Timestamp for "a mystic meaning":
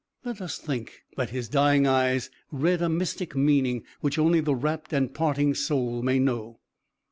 2.81-3.83